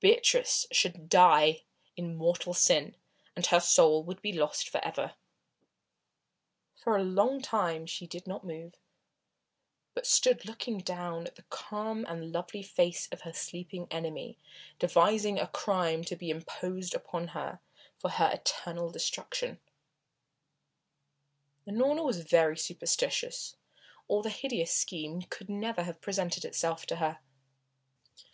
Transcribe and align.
Beatrice 0.00 0.66
should 0.72 1.10
die 1.10 1.64
in 1.98 2.16
mortal 2.16 2.54
sin, 2.54 2.96
and 3.36 3.44
her 3.44 3.60
soul 3.60 4.02
would 4.04 4.22
be 4.22 4.32
lost 4.32 4.70
for 4.70 4.82
ever. 4.82 5.16
For 6.74 6.96
a 6.96 7.04
long 7.04 7.42
time 7.42 7.84
she 7.84 8.06
did 8.06 8.26
not 8.26 8.42
move, 8.42 8.76
but 9.92 10.06
stood 10.06 10.46
looking 10.46 10.78
down 10.78 11.26
at 11.26 11.34
the 11.36 11.42
calm 11.50 12.06
and 12.08 12.32
lovely 12.32 12.62
face 12.62 13.06
of 13.12 13.20
her 13.20 13.34
sleeping 13.34 13.86
enemy, 13.90 14.38
devising 14.78 15.38
a 15.38 15.46
crime 15.46 16.02
to 16.04 16.16
be 16.16 16.30
imposed 16.30 16.94
upon 16.94 17.28
her 17.36 17.60
for 17.98 18.08
her 18.12 18.30
eternal 18.32 18.90
destruction. 18.90 19.60
Unorna 21.66 22.02
was 22.02 22.20
very 22.20 22.56
superstitious, 22.56 23.56
or 24.08 24.22
the 24.22 24.30
hideous 24.30 24.72
scheme 24.72 25.20
could 25.20 25.50
never 25.50 25.82
have 25.82 26.00
presented 26.00 26.46
itself 26.46 26.86
to 26.86 26.96
her. 26.96 27.18